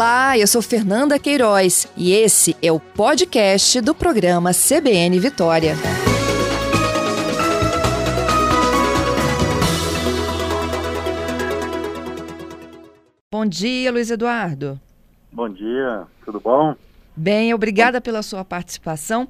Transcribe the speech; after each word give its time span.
Olá, 0.00 0.38
eu 0.38 0.46
sou 0.46 0.62
Fernanda 0.62 1.18
Queiroz 1.18 1.86
e 1.94 2.10
esse 2.14 2.56
é 2.62 2.72
o 2.72 2.80
podcast 2.80 3.82
do 3.82 3.94
programa 3.94 4.50
CBN 4.54 5.20
Vitória. 5.20 5.74
Bom 13.30 13.44
dia, 13.44 13.92
Luiz 13.92 14.10
Eduardo. 14.10 14.80
Bom 15.30 15.50
dia, 15.50 16.06
tudo 16.24 16.40
bom? 16.40 16.74
Bem, 17.14 17.52
obrigada 17.52 18.00
pela 18.00 18.22
sua 18.22 18.42
participação. 18.42 19.28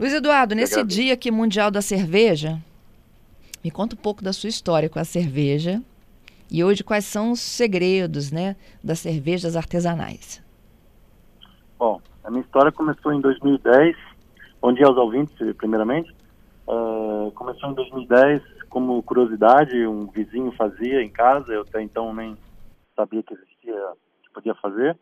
Luiz 0.00 0.14
Eduardo, 0.14 0.54
nesse 0.54 0.80
Obrigado. 0.80 0.94
dia 0.94 1.12
aqui 1.12 1.30
mundial 1.30 1.70
da 1.70 1.82
cerveja, 1.82 2.58
me 3.62 3.70
conta 3.70 3.94
um 3.94 3.98
pouco 3.98 4.24
da 4.24 4.32
sua 4.32 4.48
história 4.48 4.88
com 4.88 4.98
a 4.98 5.04
cerveja 5.04 5.82
e 6.50 6.62
hoje 6.62 6.84
quais 6.84 7.04
são 7.04 7.32
os 7.32 7.40
segredos, 7.40 8.30
né, 8.30 8.56
das 8.82 9.00
cervejas 9.00 9.56
artesanais. 9.56 10.42
Bom, 11.78 12.00
a 12.24 12.30
minha 12.30 12.42
história 12.42 12.72
começou 12.72 13.12
em 13.12 13.20
2010. 13.20 13.96
Bom 14.60 14.72
dia 14.72 14.86
aos 14.86 14.96
ouvintes, 14.96 15.34
primeiramente. 15.56 16.10
Uh, 16.66 17.30
começou 17.32 17.70
em 17.70 17.74
2010 17.74 18.42
como 18.68 19.02
curiosidade, 19.02 19.86
um 19.86 20.06
vizinho 20.06 20.52
fazia 20.52 21.02
em 21.02 21.08
casa, 21.08 21.52
eu 21.52 21.62
até 21.62 21.80
então 21.82 22.12
nem 22.12 22.36
sabia 22.94 23.22
que 23.22 23.34
existia, 23.34 23.92
que 24.22 24.30
podia 24.32 24.54
fazer. 24.56 24.98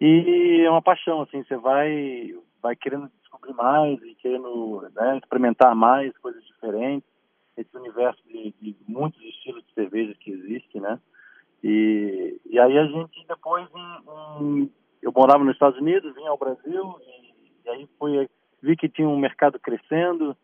E 0.00 0.62
é 0.66 0.70
uma 0.70 0.82
paixão, 0.82 1.22
assim, 1.22 1.44
você 1.44 1.56
vai, 1.56 2.34
vai 2.60 2.74
querendo 2.74 3.08
descobrir 3.20 3.54
mais 3.54 4.02
e 4.02 4.14
querendo 4.16 4.88
né, 4.94 5.18
experimentar 5.18 5.74
mais 5.76 6.16
coisas 6.18 6.44
diferentes, 6.44 7.08
esse 7.56 7.76
universo 7.76 8.22
de, 8.26 8.54
de, 8.60 8.76
muitos 8.86 9.20
estilos 9.22 9.64
de 9.66 9.74
cerveja 9.74 10.14
que 10.18 10.30
existe, 10.30 10.80
né? 10.80 10.98
E, 11.62 12.40
e 12.46 12.58
aí 12.58 12.78
a 12.78 12.86
gente 12.86 13.24
depois, 13.26 13.68
em, 13.74 14.42
em, 14.42 14.72
eu 15.00 15.12
morava 15.14 15.44
nos 15.44 15.54
Estados 15.54 15.78
Unidos, 15.78 16.14
vim 16.14 16.26
ao 16.26 16.38
Brasil 16.38 16.96
e, 17.00 17.66
e 17.66 17.70
aí 17.70 17.88
fui, 17.98 18.28
vi 18.62 18.76
que 18.76 18.88
tinha 18.88 19.08
um 19.08 19.18
mercado 19.18 19.58
crescendo, 19.58 20.36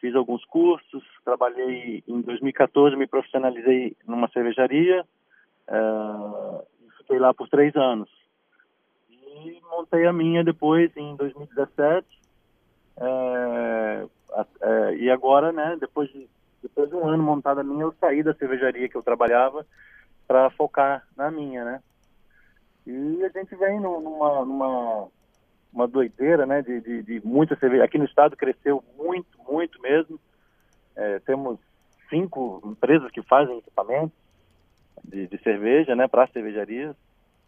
fiz 0.00 0.14
alguns 0.14 0.44
cursos, 0.46 1.02
trabalhei 1.24 2.02
em 2.06 2.20
2014, 2.20 2.96
me 2.96 3.06
profissionalizei 3.06 3.96
numa 4.06 4.28
cervejaria 4.28 5.04
uh, 5.68 6.62
e 6.82 6.90
fiquei 6.98 7.18
lá 7.18 7.34
por 7.34 7.48
três 7.48 7.74
anos. 7.76 8.08
E 9.10 9.60
montei 9.70 10.06
a 10.06 10.12
minha 10.12 10.42
depois 10.42 10.96
em 10.96 11.14
2017 11.16 12.06
é, 13.00 14.06
é, 14.60 14.94
e 14.96 15.10
agora, 15.10 15.52
né, 15.52 15.76
depois 15.80 16.10
de, 16.10 16.28
depois 16.68 16.88
de 16.88 16.96
um 16.96 17.06
ano 17.06 17.22
montada 17.22 17.64
minha, 17.64 17.82
eu 17.82 17.94
saí 18.00 18.22
da 18.22 18.34
cervejaria 18.34 18.88
que 18.88 18.96
eu 18.96 19.02
trabalhava 19.02 19.66
para 20.26 20.50
focar 20.50 21.06
na 21.16 21.30
minha, 21.30 21.64
né? 21.64 21.82
E 22.86 23.24
a 23.24 23.28
gente 23.28 23.54
vem 23.56 23.80
numa, 23.80 24.44
numa 24.44 25.08
uma 25.72 25.86
doideira, 25.86 26.46
né, 26.46 26.62
de, 26.62 26.80
de, 26.80 27.02
de 27.02 27.26
muita 27.26 27.56
cerveja. 27.56 27.84
Aqui 27.84 27.98
no 27.98 28.04
estado 28.04 28.36
cresceu 28.36 28.82
muito, 28.96 29.28
muito 29.46 29.80
mesmo. 29.80 30.18
É, 30.96 31.18
temos 31.20 31.58
cinco 32.08 32.60
empresas 32.64 33.10
que 33.10 33.22
fazem 33.22 33.58
equipamentos 33.58 34.16
de, 35.04 35.26
de 35.26 35.38
cerveja, 35.42 35.94
né, 35.94 36.08
para 36.08 36.26
cervejarias. 36.28 36.96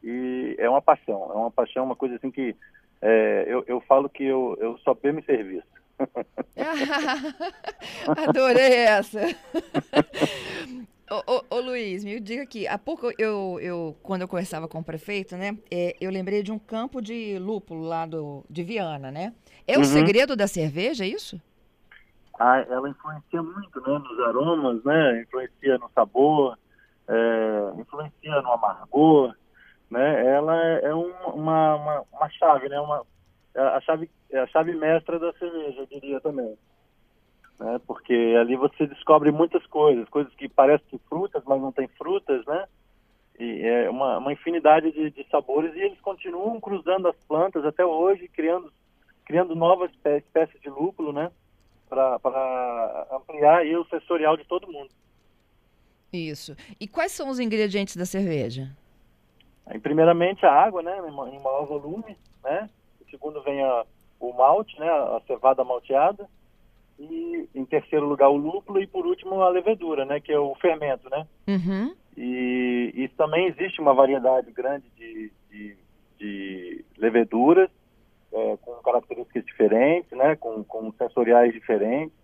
E 0.02 0.54
é 0.58 0.68
uma 0.68 0.82
paixão, 0.82 1.30
é 1.30 1.34
uma 1.34 1.50
paixão, 1.50 1.84
uma 1.84 1.96
coisa 1.96 2.16
assim 2.16 2.30
que 2.30 2.54
é, 3.02 3.44
eu, 3.46 3.64
eu 3.66 3.80
falo 3.80 4.08
que 4.08 4.24
eu, 4.24 4.56
eu 4.60 4.78
só 4.78 4.94
bebo 4.94 5.22
serviço. 5.24 5.66
Adorei 8.28 8.74
essa. 8.74 9.20
ô, 11.10 11.22
ô, 11.26 11.44
ô, 11.56 11.60
Luiz, 11.60 12.04
me 12.04 12.20
diga 12.20 12.42
aqui, 12.42 12.66
há 12.66 12.78
pouco 12.78 13.10
eu, 13.18 13.58
eu 13.60 13.96
quando 14.02 14.22
eu 14.22 14.28
conversava 14.28 14.68
com 14.68 14.78
o 14.78 14.84
prefeito, 14.84 15.36
né, 15.36 15.56
é, 15.70 15.96
eu 16.00 16.10
lembrei 16.10 16.42
de 16.42 16.52
um 16.52 16.58
campo 16.58 17.00
de 17.00 17.38
lúpulo 17.38 17.82
lá 17.82 18.06
do, 18.06 18.44
de 18.48 18.62
Viana, 18.62 19.10
né? 19.10 19.34
É 19.66 19.76
o 19.76 19.80
uhum. 19.80 19.84
segredo 19.84 20.36
da 20.36 20.46
cerveja, 20.46 21.04
é 21.04 21.08
isso? 21.08 21.40
Ah, 22.38 22.64
ela 22.70 22.88
influencia 22.88 23.42
muito, 23.42 23.80
né, 23.80 23.98
nos 23.98 24.20
aromas, 24.20 24.82
né, 24.84 25.22
influencia 25.22 25.76
no 25.78 25.90
sabor, 25.94 26.58
é, 27.06 27.80
influencia 27.80 28.40
no 28.42 28.52
amargor, 28.52 29.34
né? 29.90 30.26
Ela 30.26 30.56
é, 30.56 30.84
é 30.86 30.94
uma, 30.94 31.74
uma, 31.76 32.04
uma 32.12 32.30
chave, 32.30 32.68
né? 32.68 32.80
Uma, 32.80 33.04
a 33.54 33.80
chave, 33.80 34.10
é 34.30 34.38
a 34.38 34.46
chave 34.46 34.72
mestra 34.74 35.18
da 35.18 35.32
cerveja, 35.34 35.80
eu 35.80 35.86
diria 35.86 36.20
também. 36.20 36.56
Né? 37.58 37.80
Porque 37.86 38.14
ali 38.40 38.56
você 38.56 38.86
descobre 38.86 39.30
muitas 39.30 39.64
coisas, 39.66 40.08
coisas 40.08 40.32
que 40.34 40.48
parecem 40.48 40.98
frutas, 41.08 41.42
mas 41.46 41.60
não 41.60 41.72
tem 41.72 41.88
frutas, 41.88 42.44
né? 42.46 42.66
E 43.38 43.62
é 43.62 43.88
uma, 43.88 44.18
uma 44.18 44.32
infinidade 44.32 44.92
de, 44.92 45.10
de 45.10 45.26
sabores 45.30 45.74
e 45.74 45.80
eles 45.80 46.00
continuam 46.00 46.60
cruzando 46.60 47.08
as 47.08 47.16
plantas 47.24 47.64
até 47.64 47.84
hoje, 47.84 48.28
criando, 48.28 48.72
criando 49.24 49.54
novas 49.54 49.90
espécies 50.04 50.60
de 50.60 50.68
lúpulo, 50.68 51.12
né? 51.12 51.30
Para 51.88 53.06
ampliar 53.12 53.64
o 53.66 53.84
sensorial 53.86 54.36
de 54.36 54.44
todo 54.44 54.70
mundo. 54.70 54.90
Isso. 56.12 56.56
E 56.78 56.86
quais 56.86 57.12
são 57.12 57.28
os 57.28 57.38
ingredientes 57.38 57.96
da 57.96 58.04
cerveja? 58.04 58.76
primeiramente 59.82 60.44
a 60.44 60.52
água, 60.52 60.82
né, 60.82 60.98
em 60.98 61.12
maior 61.12 61.64
volume, 61.64 62.16
né? 62.42 62.68
Segundo 63.10 63.42
vem 63.42 63.62
a, 63.62 63.84
o 64.18 64.32
malte, 64.32 64.78
né, 64.78 64.88
a 64.88 65.20
cevada 65.26 65.64
malteada. 65.64 66.28
E 66.98 67.48
em 67.54 67.64
terceiro 67.64 68.06
lugar 68.06 68.28
o 68.28 68.36
lúpulo 68.36 68.80
e 68.80 68.86
por 68.86 69.06
último 69.06 69.40
a 69.42 69.48
levedura, 69.48 70.04
né, 70.04 70.20
que 70.20 70.32
é 70.32 70.38
o 70.38 70.54
fermento, 70.56 71.08
né? 71.08 71.26
Uhum. 71.48 71.94
E, 72.16 72.92
e 72.94 73.08
também 73.08 73.46
existe 73.46 73.80
uma 73.80 73.94
variedade 73.94 74.50
grande 74.52 74.84
de, 74.96 75.32
de, 75.50 75.76
de 76.18 76.84
leveduras 76.98 77.70
é, 78.32 78.56
com 78.58 78.72
características 78.82 79.44
diferentes, 79.44 80.10
né, 80.12 80.36
com, 80.36 80.62
com 80.64 80.92
sensoriais 80.92 81.52
diferentes. 81.52 82.14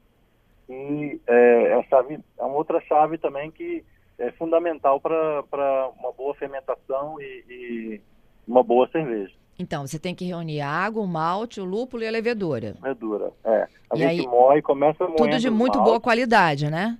E 0.68 1.20
é, 1.26 1.74
a 1.74 1.82
chave, 1.84 2.18
é 2.38 2.44
uma 2.44 2.56
outra 2.56 2.80
chave 2.82 3.18
também 3.18 3.50
que 3.50 3.84
é 4.18 4.30
fundamental 4.32 5.00
para 5.00 5.90
uma 5.98 6.12
boa 6.12 6.34
fermentação 6.34 7.20
e, 7.20 7.44
e, 7.48 8.00
uma 8.46 8.62
boa 8.62 8.88
cerveja. 8.88 9.34
Então, 9.58 9.86
você 9.86 9.98
tem 9.98 10.14
que 10.14 10.24
reunir 10.24 10.60
a 10.60 10.68
água, 10.68 11.02
o 11.02 11.06
malte, 11.06 11.60
o 11.60 11.64
lúpulo 11.64 12.02
e 12.02 12.08
a 12.08 12.10
levedura. 12.10 12.76
Levedura, 12.82 13.32
é. 13.44 13.66
A 13.88 13.96
e 13.96 13.98
gente 13.98 14.20
aí, 14.20 14.26
moe, 14.26 14.60
começa 14.62 15.04
moendo 15.04 15.16
Tudo 15.16 15.38
de 15.38 15.50
muito 15.50 15.80
boa 15.80 16.00
qualidade, 16.00 16.70
né? 16.70 16.98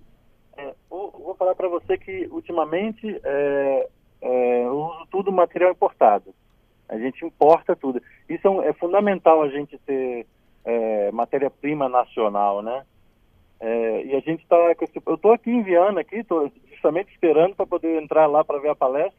É, 0.57 0.73
vou, 0.89 1.11
vou, 1.11 1.35
falar 1.35 1.55
para 1.55 1.69
você 1.69 1.99
que, 1.99 2.29
ultimamente, 2.31 3.21
é, 3.23 3.89
é, 4.23 4.65
eu 4.65 4.77
uso 4.77 5.07
tudo 5.11 5.31
material 5.31 5.73
importado. 5.73 6.35
A 6.89 6.97
gente 6.99 7.25
importa 7.25 7.77
tudo. 7.77 8.01
Isso 8.29 8.47
é, 8.47 8.51
um, 8.51 8.63
é 8.63 8.73
fundamental 8.73 9.43
a 9.43 9.49
gente 9.49 9.77
ter 9.79 10.27
é, 10.65 11.11
matéria-prima 11.13 11.89
nacional, 11.89 12.63
né? 12.63 12.85
É, 13.59 14.05
e 14.05 14.15
a 14.15 14.21
gente 14.21 14.43
está. 14.43 14.57
Eu 14.57 15.15
estou 15.15 15.33
aqui 15.33 15.51
em 15.51 15.63
Viana, 15.63 16.01
aqui, 16.01 16.17
estou 16.17 16.51
justamente 16.73 17.11
esperando 17.13 17.55
para 17.55 17.67
poder 17.67 18.01
entrar 18.01 18.27
lá 18.27 18.45
para 18.45 18.59
ver 18.59 18.71
a 18.71 18.77
palestra, 18.77 19.19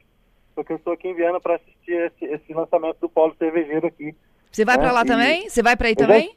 porque 0.57 0.73
eu 0.73 0.77
estou 0.77 0.93
aqui 0.93 1.07
em 1.07 1.13
Viana 1.13 1.39
para 1.39 1.57
assistir 1.57 1.91
esse, 1.91 2.25
esse, 2.25 2.51
lançamento 2.51 2.97
do 2.99 3.07
Polo 3.07 3.35
Cervejeiro 3.37 3.85
aqui. 3.85 4.15
Você 4.51 4.65
vai 4.65 4.75
né? 4.75 4.81
para 4.81 4.91
lá 4.91 5.01
e... 5.03 5.05
também? 5.05 5.47
Você 5.47 5.61
vai 5.61 5.77
para 5.77 5.87
aí 5.87 5.93
eu 5.93 5.97
também? 5.97 6.35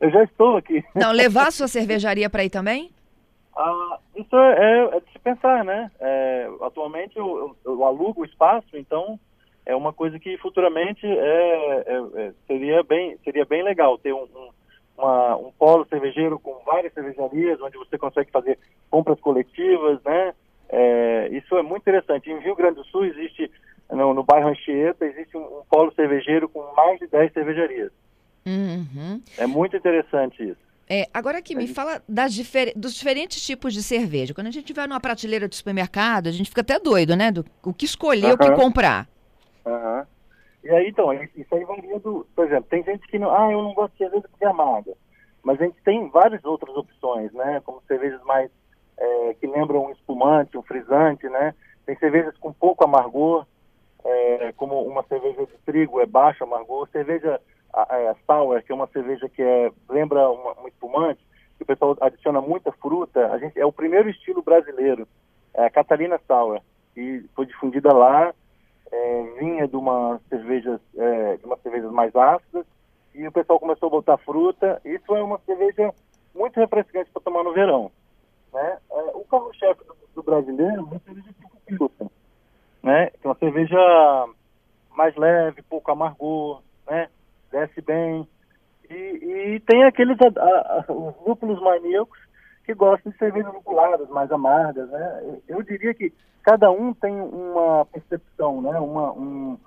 Já, 0.00 0.06
eu 0.06 0.10
já 0.10 0.24
estou 0.24 0.56
aqui. 0.56 0.82
Não, 0.94 1.12
levar 1.12 1.48
a 1.48 1.50
sua 1.50 1.68
cervejaria 1.68 2.30
para 2.30 2.40
aí 2.40 2.48
também? 2.48 2.90
Ah, 3.54 3.98
isso 4.16 4.34
é, 4.34 4.52
é, 4.58 4.96
é, 4.96 5.00
de 5.00 5.12
se 5.12 5.18
pensar, 5.18 5.62
né? 5.66 5.90
É, 6.00 6.48
atualmente 6.62 7.18
eu, 7.18 7.26
eu, 7.26 7.72
eu, 7.72 7.84
alugo 7.84 8.22
o 8.22 8.24
espaço, 8.24 8.68
então 8.72 9.20
é 9.66 9.76
uma 9.76 9.92
coisa 9.92 10.18
que 10.18 10.38
futuramente 10.38 11.04
é, 11.04 11.84
é, 11.86 12.22
é 12.22 12.32
seria, 12.46 12.82
bem, 12.82 13.18
seria 13.22 13.44
bem 13.44 13.62
legal 13.62 13.98
ter 13.98 14.14
um, 14.14 14.22
um 14.22 14.48
uma, 14.96 15.36
um 15.36 15.52
polo 15.52 15.86
cervejeiro 15.88 16.38
com 16.40 16.58
várias 16.64 16.92
cervejarias, 16.92 17.60
onde 17.60 17.78
você 17.78 17.96
consegue 17.96 18.32
fazer 18.32 18.58
compras 18.90 19.20
coletivas, 19.20 20.02
né? 20.02 20.34
É, 20.68 21.28
isso 21.32 21.56
é 21.56 21.62
muito 21.62 21.82
interessante. 21.82 22.30
Em 22.30 22.40
Rio 22.40 22.56
Grande 22.56 22.76
do 22.76 22.84
Sul 22.84 23.06
existe, 23.06 23.50
no, 23.90 24.12
no 24.12 24.22
bairro 24.22 24.50
Anchieta, 24.50 25.06
existe 25.06 25.36
um, 25.36 25.40
um, 25.40 25.62
polo 25.68 25.92
cervejeiro 25.94 26.48
com 26.48 26.62
mais 26.74 26.98
de 26.98 27.06
10 27.06 27.32
cervejarias. 27.32 27.90
Uhum. 28.46 29.22
É 29.36 29.46
muito 29.46 29.76
interessante 29.76 30.42
isso. 30.42 30.68
É, 30.90 31.06
agora 31.12 31.42
que 31.42 31.54
me 31.54 31.66
fala 31.66 32.02
das 32.08 32.32
difer 32.32 32.72
dos 32.74 32.94
diferentes 32.94 33.44
tipos 33.44 33.74
de 33.74 33.82
cerveja. 33.82 34.32
Quando 34.32 34.46
a 34.46 34.50
gente 34.50 34.72
vai 34.72 34.86
numa 34.86 35.00
prateleira 35.00 35.46
de 35.46 35.54
supermercado, 35.54 36.28
a 36.28 36.30
gente 36.30 36.48
fica 36.48 36.62
até 36.62 36.78
doido, 36.78 37.14
né? 37.14 37.30
Do, 37.30 37.44
o 37.62 37.74
que 37.74 37.84
escolher, 37.84 38.28
uhum. 38.28 38.32
o 38.32 38.38
que 38.38 38.50
comprar. 38.52 39.06
Uhum. 39.66 40.04
E 40.64 40.70
aí, 40.70 40.88
então, 40.88 41.12
isso 41.12 41.54
aí 41.54 41.64
varia 41.64 41.98
do... 41.98 42.26
Por 42.34 42.46
exemplo, 42.46 42.66
tem 42.70 42.82
gente 42.82 43.06
que 43.06 43.18
não... 43.18 43.30
Ah, 43.30 43.52
eu 43.52 43.62
não 43.62 43.74
gosto 43.74 43.92
de 43.92 43.98
cerveja 43.98 44.28
porque 44.30 44.44
é 44.44 44.48
amarga. 44.48 44.92
Mas 45.42 45.60
a 45.60 45.64
gente 45.64 45.76
tem 45.84 46.08
várias 46.08 46.42
outras 46.44 46.74
opções, 46.74 47.32
né? 47.32 47.60
Como 47.64 47.82
cervejas 47.86 48.22
mais... 48.24 48.50
É, 49.00 49.34
que 49.34 49.46
lembram 49.46 49.84
um 49.84 49.92
espumante, 49.92 50.58
um 50.58 50.62
frisante, 50.62 51.28
né? 51.28 51.54
Tem 51.86 51.96
cervejas 51.98 52.36
com 52.38 52.52
pouco 52.52 52.82
amargor, 52.84 53.46
é, 54.04 54.52
como 54.56 54.82
uma 54.82 55.02
cerveja 55.04 55.46
de 55.46 55.58
trigo 55.64 56.00
é 56.00 56.06
baixo 56.06 56.44
amargor. 56.44 56.88
Cerveja 56.90 57.40
a 57.72 58.14
sour, 58.26 58.62
que 58.62 58.72
é 58.72 58.74
uma 58.74 58.86
cerveja 58.88 59.28
que 59.28 59.42
é, 59.42 59.70
lembra 59.88 60.28
uma, 60.30 60.58
um 60.60 60.68
espumante, 60.68 61.24
que 61.56 61.62
o 61.62 61.66
pessoal 61.66 61.96
adiciona 62.00 62.40
muita 62.40 62.72
fruta. 62.72 63.32
A 63.32 63.38
gente, 63.38 63.58
é 63.58 63.66
o 63.66 63.72
primeiro 63.72 64.08
estilo 64.08 64.42
brasileiro, 64.42 65.06
é 65.54 65.64
a 65.64 65.70
Catarina 65.70 66.20
Sour, 66.26 66.60
e 66.96 67.24
foi 67.34 67.46
difundida 67.46 67.92
lá 67.92 68.32
é, 68.90 69.22
vinha 69.38 69.68
de 69.68 69.76
uma 69.76 70.20
cerveja, 70.28 70.80
é, 70.96 71.36
de 71.36 71.44
umas 71.44 71.60
cervejas 71.60 71.90
mais 71.90 72.14
ácidas 72.14 72.66
e 73.14 73.26
o 73.26 73.32
pessoal 73.32 73.60
começou 73.60 73.88
a 73.88 73.90
botar 73.90 74.18
fruta. 74.18 74.80
Isso 74.84 75.14
é 75.14 75.22
uma 75.22 75.38
cerveja 75.40 75.92
muito 76.34 76.58
refrescante 76.58 77.10
para 77.10 77.22
tomar 77.22 77.44
no 77.44 77.52
verão. 77.52 77.90
Né? 78.52 78.78
É, 78.90 79.00
o 79.14 79.24
carro-chefe 79.24 79.84
do, 79.84 79.96
do, 80.14 80.22
brasileiro 80.22 80.76
é 80.76 80.80
uma 80.80 80.98
cerveja 81.00 81.28
tipo 81.32 81.60
Pilsen, 81.66 82.10
né? 82.82 83.10
Que 83.10 83.26
é 83.26 83.28
uma 83.28 83.36
cerveja 83.36 83.76
mais 84.96 85.14
leve, 85.16 85.62
pouco 85.62 85.90
amargor, 85.90 86.62
né? 86.88 87.08
Desce 87.50 87.80
bem. 87.80 88.26
E, 88.90 88.94
e 88.94 89.60
tem 89.60 89.84
aqueles 89.84 90.16
a, 90.20 90.26
a, 90.40 90.92
os 90.92 91.14
lúpulos 91.26 91.60
maníacos 91.60 92.18
que 92.64 92.74
gostam 92.74 93.12
de 93.12 93.18
cervejas 93.18 93.52
lupuladas, 93.52 94.08
mais 94.08 94.30
amargas, 94.30 94.88
né? 94.90 95.40
Eu 95.48 95.62
diria 95.62 95.94
que 95.94 96.12
cada 96.42 96.70
um 96.70 96.92
tem 96.94 97.14
uma 97.20 97.84
percepção, 97.86 98.60
né? 98.60 98.78
Uma, 98.78 99.12
um, 99.12 99.58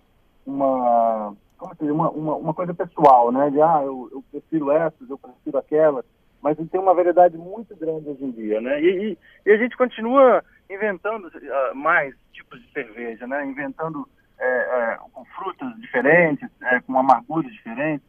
uma, 0.46 1.36
como 1.58 1.76
dizer, 1.76 1.92
uma, 1.92 2.10
uma, 2.10 2.36
uma, 2.36 2.54
coisa 2.54 2.74
pessoal, 2.74 3.32
né? 3.32 3.50
De, 3.50 3.62
ah, 3.62 3.82
eu, 3.84 4.10
eu 4.12 4.24
prefiro 4.32 4.72
essas, 4.72 5.10
eu 5.10 5.18
prefiro 5.18 5.58
aquelas 5.58 6.06
mas 6.42 6.58
tem 6.70 6.82
uma 6.82 6.94
variedade 6.94 7.38
muito 7.38 7.76
grande 7.76 8.10
hoje 8.10 8.24
em 8.26 8.32
dia, 8.32 8.60
né? 8.60 8.82
E, 8.82 9.12
e, 9.12 9.18
e 9.46 9.52
a 9.52 9.58
gente 9.58 9.78
continua 9.78 10.44
inventando 10.74 11.28
uh, 11.28 11.76
mais 11.76 12.16
tipos 12.34 12.62
de 12.62 12.72
cerveja, 12.72 13.28
né? 13.28 13.46
Inventando 13.46 14.08
é, 14.40 14.46
é, 14.46 15.00
com 15.14 15.24
frutas 15.26 15.80
diferentes, 15.80 16.50
é, 16.64 16.80
com 16.82 16.98
amarguras 16.98 17.52
diferentes, 17.52 18.08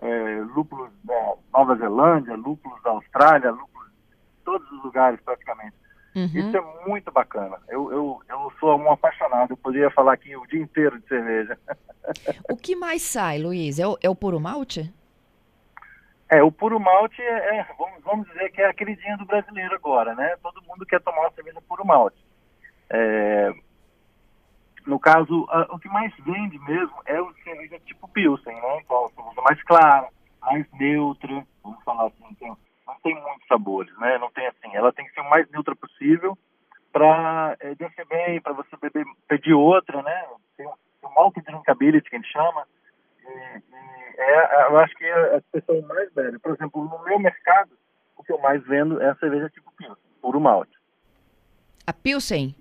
é, 0.00 0.40
lúpulos 0.54 0.90
da 1.02 1.34
Nova 1.52 1.76
Zelândia, 1.76 2.34
lúpulos 2.34 2.82
da 2.82 2.90
Austrália, 2.90 3.50
lúpulos 3.50 3.88
de 3.88 4.44
todos 4.44 4.70
os 4.70 4.84
lugares 4.84 5.18
praticamente. 5.24 5.74
Uhum. 6.14 6.26
Isso 6.26 6.56
é 6.56 6.86
muito 6.86 7.10
bacana. 7.10 7.56
Eu, 7.68 7.90
eu, 7.90 8.20
eu 8.28 8.52
sou 8.60 8.78
um 8.78 8.92
apaixonado. 8.92 9.52
Eu 9.52 9.56
poderia 9.56 9.90
falar 9.90 10.12
aqui 10.12 10.36
o 10.36 10.46
dia 10.46 10.60
inteiro 10.60 11.00
de 11.00 11.08
cerveja. 11.08 11.58
O 12.50 12.56
que 12.56 12.74
mais 12.74 13.00
sai, 13.00 13.38
Luiz? 13.38 13.78
É 13.78 13.86
o, 13.86 13.96
é 14.02 14.10
o 14.10 14.16
puro 14.16 14.40
malte? 14.40 14.92
É, 16.32 16.42
o 16.42 16.50
puro 16.50 16.80
malte 16.80 17.20
é, 17.20 17.58
é, 17.58 17.66
vamos, 17.78 18.02
vamos 18.02 18.26
dizer 18.28 18.50
que 18.52 18.62
é 18.62 18.66
a 18.66 18.72
queridinha 18.72 19.18
do 19.18 19.26
brasileiro 19.26 19.74
agora, 19.74 20.14
né? 20.14 20.34
Todo 20.42 20.62
mundo 20.62 20.86
quer 20.86 20.98
tomar 21.02 21.20
uma 21.20 21.30
cerveja 21.32 21.60
puro 21.68 21.84
malte. 21.84 22.16
É, 22.88 23.52
no 24.86 24.98
caso, 24.98 25.46
a, 25.50 25.74
o 25.74 25.78
que 25.78 25.90
mais 25.90 26.10
vende 26.20 26.58
mesmo 26.60 26.94
é 27.04 27.20
o 27.20 27.34
cerveja 27.44 27.78
tipo 27.80 28.08
Pilsen, 28.08 28.54
né? 28.54 28.80
Então, 28.82 29.10
cerveja 29.14 29.42
mais 29.42 29.62
clara, 29.64 30.08
mais 30.40 30.66
neutra, 30.72 31.46
vamos 31.62 31.84
falar 31.84 32.06
assim, 32.06 32.34
tem, 32.36 32.48
não 32.48 33.00
tem 33.02 33.14
muitos 33.14 33.46
sabores, 33.46 33.94
né? 33.98 34.16
Não 34.16 34.30
tem 34.30 34.46
assim, 34.46 34.74
ela 34.74 34.90
tem 34.90 35.04
que 35.04 35.12
ser 35.12 35.20
o 35.20 35.28
mais 35.28 35.46
neutra 35.50 35.76
possível 35.76 36.38
para 36.90 37.58
é, 37.60 37.74
descer 37.74 38.06
bem, 38.06 38.40
para 38.40 38.54
você 38.54 38.74
beber, 38.80 39.04
pedir 39.28 39.52
outra, 39.52 40.02
né? 40.02 40.26
Tem, 40.56 40.66
tem 40.66 41.10
um 41.10 41.12
multi 41.12 41.42
drinkability 41.42 42.08
que 42.08 42.16
a 42.16 42.18
gente 42.18 42.32
chama, 42.32 42.66
e, 43.32 43.58
e 43.58 44.20
é, 44.20 44.66
eu 44.68 44.78
acho 44.78 44.94
que 44.94 45.04
é 45.04 45.36
a 45.36 45.42
pessoa 45.52 45.82
mais 45.86 46.12
velha. 46.14 46.38
Por 46.40 46.52
exemplo, 46.54 46.84
no 46.84 47.04
meu 47.04 47.18
mercado, 47.18 47.70
o 48.16 48.22
que 48.22 48.32
eu 48.32 48.38
mais 48.38 48.62
vendo 48.66 49.00
é 49.00 49.10
a 49.10 49.14
cerveja 49.16 49.48
tipo 49.50 49.72
Pilsen, 49.76 49.96
puro 50.20 50.40
malte. 50.40 50.76
A 51.86 51.92
Pilsen? 51.92 52.54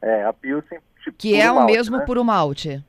É, 0.00 0.24
a 0.24 0.32
Pilsen 0.32 0.78
tipo 1.02 1.16
Que 1.16 1.40
é 1.40 1.50
o 1.50 1.56
malte, 1.56 1.72
mesmo 1.72 1.98
né? 1.98 2.04
puro 2.04 2.24
malte. 2.24 2.84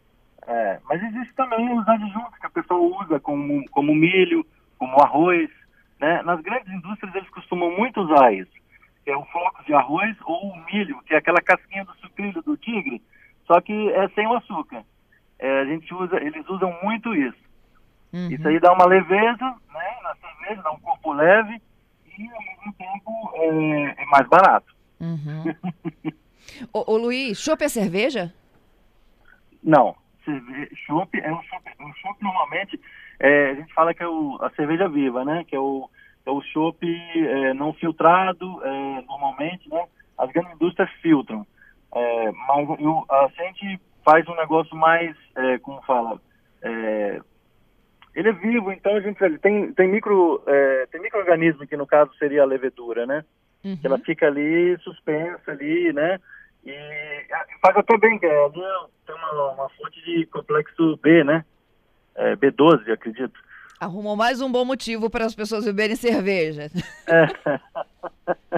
É, 0.46 0.80
mas 0.86 1.02
existe 1.02 1.34
também 1.36 1.78
os 1.78 1.88
adjuntos 1.88 2.38
que 2.40 2.46
a 2.46 2.50
pessoa 2.50 3.02
usa 3.02 3.20
como, 3.20 3.64
como 3.70 3.96
milho, 3.96 4.46
como 4.78 5.02
arroz, 5.02 5.50
né? 6.00 6.22
Nas 6.24 6.42
grandes 6.42 6.72
indústrias 6.72 7.16
eles 7.16 7.30
costumam 7.30 7.72
muito 7.78 8.02
usar 8.02 8.34
isso. 8.34 8.52
É 9.06 9.16
o 9.16 9.26
floco 9.26 9.64
de 9.66 9.74
arroz 9.74 10.16
ou 10.26 10.50
o 10.50 10.66
milho, 10.66 11.02
que 11.04 11.14
é 11.14 11.18
aquela 11.18 11.42
casquinha 11.42 11.84
do 11.86 11.94
sucrilho 11.96 12.42
do 12.42 12.56
tigre, 12.58 13.02
só 13.46 13.60
que 13.60 13.90
é 13.92 14.08
sem 14.10 14.28
o 14.28 14.34
açúcar. 14.34 14.84
É, 15.44 15.60
a 15.60 15.66
gente 15.66 15.94
usa, 15.94 16.16
eles 16.24 16.48
usam 16.48 16.74
muito 16.82 17.14
isso. 17.14 17.44
Uhum. 18.14 18.30
Isso 18.32 18.48
aí 18.48 18.62
dá 18.62 18.72
uma 18.72 18.86
leveza 18.86 19.44
né, 19.74 19.98
na 20.02 20.16
cerveja, 20.16 20.62
dá 20.62 20.72
um 20.72 20.80
corpo 20.80 21.12
leve 21.12 21.62
e 22.18 22.30
ao 22.32 22.42
mesmo 22.42 22.74
tempo 22.78 23.32
é, 23.34 24.04
é 24.04 24.06
mais 24.06 24.26
barato. 24.30 24.74
Uhum. 25.02 25.44
ô, 26.72 26.94
ô, 26.94 26.98
Luiz, 26.98 27.38
chopp 27.38 27.62
é 27.62 27.68
cerveja? 27.68 28.34
Não. 29.62 29.98
Chopp 30.88 31.20
é 31.20 31.34
um 31.34 31.44
chopp, 31.44 31.72
um 31.82 31.94
chopp 31.96 32.24
normalmente, 32.24 32.80
é, 33.20 33.50
a 33.50 33.54
gente 33.56 33.74
fala 33.74 33.94
que 33.94 34.02
é 34.02 34.08
o, 34.08 34.38
a 34.42 34.50
cerveja 34.52 34.88
viva, 34.88 35.26
né? 35.26 35.44
Que 35.44 35.58
é 35.58 35.60
o, 35.60 35.90
é 36.26 36.32
o 36.32 36.42
chopp 36.42 36.88
é, 36.88 37.54
não 37.54 37.74
filtrado, 37.74 38.64
é, 38.64 39.02
normalmente, 39.02 39.68
né? 39.68 39.86
As 40.18 40.32
grandes 40.32 40.54
indústrias 40.54 40.90
filtram. 41.02 41.46
É, 41.94 42.32
mas 42.32 42.80
eu, 42.80 43.06
a 43.10 43.28
gente 43.36 43.82
faz 44.04 44.28
um 44.28 44.36
negócio 44.36 44.76
mais, 44.76 45.16
é, 45.36 45.58
como 45.60 45.82
fala, 45.84 46.20
é, 46.62 47.20
ele 48.16 48.30
é 48.30 48.34
vivo, 48.34 48.72
então 48.72 48.96
a 48.96 49.02
gente 49.02 49.18
tem 49.40 49.74
tem 49.74 49.88
micro 49.88 50.44
é, 50.46 50.86
tem 50.92 51.02
microorganismo 51.02 51.66
que 51.66 51.76
no 51.76 51.88
caso 51.88 52.14
seria 52.18 52.44
a 52.44 52.46
levedura, 52.46 53.06
né? 53.06 53.26
Uhum. 53.64 53.80
Ela 53.84 53.98
fica 54.00 54.28
ali 54.28 54.78
suspensa 54.80 55.52
ali, 55.52 55.92
né? 55.94 56.20
E 56.66 56.74
faz 57.62 57.76
até 57.76 57.98
bem, 57.98 58.20
é, 58.22 58.50
tem 58.50 59.16
uma, 59.16 59.54
uma 59.54 59.70
fonte 59.70 60.04
de 60.06 60.26
complexo 60.28 60.98
B, 60.98 61.24
né? 61.24 61.44
É, 62.16 62.36
B12, 62.36 62.92
acredito. 62.92 63.40
Arrumou 63.80 64.16
mais 64.16 64.40
um 64.42 64.52
bom 64.52 64.64
motivo 64.64 65.10
para 65.10 65.26
as 65.26 65.36
pessoas 65.36 65.66
beberem 65.66 65.96
cerveja. 65.96 66.70
É. 67.08 67.28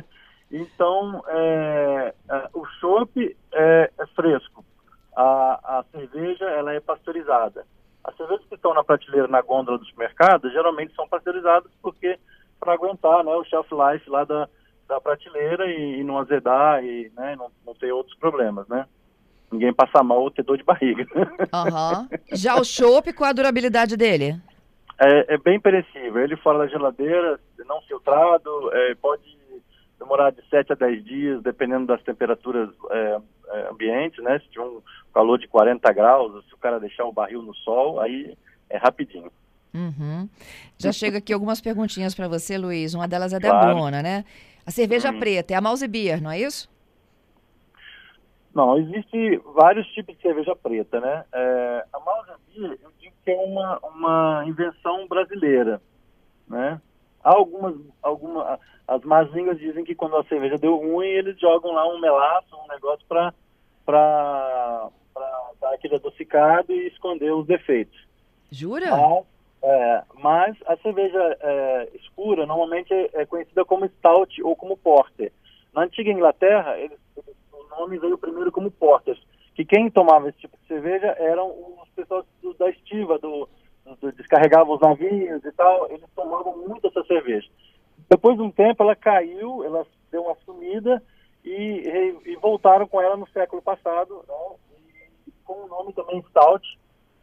Então, 0.51 1.23
é, 1.27 2.13
é, 2.29 2.49
o 2.53 2.65
chopp 2.79 3.37
é, 3.51 3.91
é, 3.99 4.05
fresco. 4.15 4.63
A, 5.15 5.79
a 5.79 5.85
cerveja 5.91 6.45
ela 6.45 6.73
é 6.73 6.79
pasteurizada. 6.79 7.65
As 8.03 8.15
cervejas 8.17 8.45
que 8.47 8.55
estão 8.55 8.73
na 8.73 8.83
prateleira, 8.83 9.27
na 9.27 9.41
gôndola 9.41 9.77
dos 9.77 9.91
mercados, 9.95 10.51
geralmente 10.51 10.93
são 10.93 11.07
pasteurizadas 11.07 11.71
porque 11.81 12.19
para 12.59 12.73
aguentar 12.73 13.23
né, 13.23 13.31
o 13.31 13.43
shelf 13.43 13.69
life 13.71 14.09
lá 14.09 14.23
da, 14.23 14.47
da 14.87 15.01
prateleira 15.01 15.65
e, 15.65 15.99
e 15.99 16.03
não 16.03 16.17
azedar 16.17 16.83
e 16.83 17.11
né, 17.15 17.35
não, 17.35 17.49
não 17.65 17.73
ter 17.73 17.91
outros 17.91 18.15
problemas, 18.17 18.67
né? 18.67 18.85
Ninguém 19.51 19.73
passar 19.73 20.03
mal 20.03 20.21
ou 20.21 20.31
ter 20.31 20.43
dor 20.43 20.57
de 20.57 20.63
barriga. 20.63 21.05
Uhum. 21.55 22.09
Já 22.33 22.55
o 22.55 22.65
chopp, 22.65 23.13
qual 23.13 23.29
a 23.29 23.33
durabilidade 23.33 23.95
dele? 23.95 24.35
É, 24.99 25.35
é, 25.35 25.37
bem 25.37 25.59
perecível. 25.59 26.21
Ele 26.21 26.35
fora 26.37 26.59
da 26.59 26.67
geladeira, 26.67 27.39
não 27.65 27.81
filtrado, 27.81 28.69
é, 28.73 28.95
pode 28.95 29.23
demorar 29.97 30.31
de 30.31 30.41
7 30.49 30.73
a 30.73 30.75
10 30.75 31.05
dias, 31.05 31.43
dependendo 31.43 31.87
das 31.87 32.01
temperaturas 32.03 32.69
é, 32.91 33.19
ambientes, 33.69 34.23
né? 34.23 34.39
Se 34.39 34.49
tiver 34.49 34.65
um 34.65 34.81
calor 35.13 35.37
de 35.37 35.47
40 35.47 35.91
graus, 35.93 36.45
se 36.45 36.53
o 36.53 36.57
cara 36.57 36.79
deixar 36.79 37.05
o 37.05 37.11
barril 37.11 37.41
no 37.41 37.53
sol, 37.55 37.99
aí 37.99 38.37
é 38.69 38.77
rapidinho. 38.77 39.31
Uhum. 39.73 40.29
Já 40.77 40.91
chega 40.93 41.17
aqui 41.17 41.33
algumas 41.33 41.61
perguntinhas 41.61 42.15
para 42.15 42.27
você, 42.27 42.57
Luiz. 42.57 42.93
Uma 42.93 43.07
delas 43.07 43.33
é 43.33 43.39
da 43.39 43.53
Bruna, 43.53 44.01
né? 44.01 44.25
A 44.65 44.71
cerveja 44.71 45.11
uhum. 45.11 45.19
preta 45.19 45.53
é 45.53 45.57
a 45.57 45.61
Mouse 45.61 45.87
Beer, 45.87 46.21
não 46.21 46.31
é 46.31 46.39
isso? 46.39 46.69
Não, 48.53 48.77
existe 48.77 49.37
vários 49.53 49.85
tipos 49.89 50.15
de 50.15 50.21
cerveja 50.21 50.55
preta, 50.55 50.99
né? 51.01 51.25
É, 51.33 51.85
a 51.91 51.99
Mouse 51.99 52.31
Beer, 52.47 52.79
eu 52.81 52.91
digo 52.99 53.13
que 53.23 53.31
é 53.31 53.35
uma, 53.35 53.79
uma 53.79 54.43
invenção 54.47 55.07
brasileira, 55.07 55.81
né? 56.47 56.79
Há 57.21 57.35
algumas, 57.35 57.75
alguma, 58.01 58.59
as 58.87 59.01
más 59.03 59.31
línguas 59.31 59.57
dizem 59.57 59.83
que 59.83 59.95
quando 59.95 60.15
a 60.15 60.23
cerveja 60.25 60.57
deu 60.57 60.77
ruim, 60.77 61.07
eles 61.07 61.39
jogam 61.39 61.71
lá 61.73 61.87
um 61.87 61.99
melaço, 61.99 62.55
um 62.55 62.67
negócio 62.67 63.05
para 63.07 63.33
dar 65.59 65.73
aquele 65.73 65.95
adocicado 65.95 66.71
e 66.71 66.87
esconder 66.87 67.31
os 67.33 67.47
defeitos. 67.47 68.05
Jura? 68.51 68.91
Mas, 68.91 69.25
é, 69.63 70.03
mas 70.15 70.57
a 70.67 70.77
cerveja 70.77 71.37
é, 71.41 71.89
escura 71.95 72.45
normalmente 72.45 72.93
é, 72.93 73.09
é, 73.13 73.25
conhecida 73.25 73.65
como 73.65 73.87
stout 73.87 74.41
ou 74.43 74.55
como 74.55 74.77
porter. 74.77 75.31
Na 75.73 75.83
antiga 75.83 76.11
Inglaterra, 76.11 76.77
eles, 76.77 76.99
o 77.51 77.67
nome 77.75 77.97
veio 77.97 78.17
primeiro 78.17 78.51
como 78.51 78.69
porter, 78.69 79.17
que 79.55 79.65
quem 79.65 79.89
tomava 79.89 80.29
esse 80.29 80.37
tipo 80.37 80.55
de 80.61 80.67
cerveja 80.67 81.07
eram 81.17 81.49
os 81.81 81.89
pessoas 81.95 82.25
do, 82.41 82.53
da 82.53 82.69
estiva, 82.69 83.17
do, 83.17 83.49
do, 83.99 84.11
descarregavam 84.11 84.75
os 84.75 84.81
navios 84.81 85.43
e 85.43 85.51
tal, 85.53 85.89
eles 85.89 86.05
tomavam 86.15 86.55
muito 86.67 86.87
essa 86.87 87.03
cerveja. 87.05 87.49
Depois 88.09 88.37
de 88.37 88.43
um 88.43 88.51
tempo, 88.51 88.83
ela 88.83 88.95
caiu, 88.95 89.63
ela 89.63 89.85
deu 90.11 90.23
uma 90.23 90.35
sumida 90.45 91.01
e, 91.43 92.15
e 92.25 92.35
voltaram 92.37 92.87
com 92.87 93.01
ela 93.01 93.17
no 93.17 93.27
século 93.29 93.61
passado, 93.61 94.23
né? 94.27 94.35
E 95.27 95.31
com 95.43 95.53
o 95.53 95.67
nome 95.67 95.93
também 95.93 96.23
Stout, 96.29 96.65